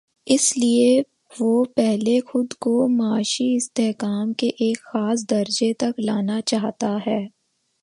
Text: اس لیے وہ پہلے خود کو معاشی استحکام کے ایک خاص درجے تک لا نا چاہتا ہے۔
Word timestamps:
اس 0.27 0.57
لیے 0.57 1.01
وہ 1.39 1.63
پہلے 1.75 2.19
خود 2.27 2.53
کو 2.53 2.87
معاشی 2.87 3.55
استحکام 3.55 4.33
کے 4.33 4.47
ایک 4.59 4.83
خاص 4.83 5.25
درجے 5.29 5.73
تک 5.73 5.99
لا 5.99 6.21
نا 6.21 6.39
چاہتا 6.41 6.97
ہے۔ 7.07 7.21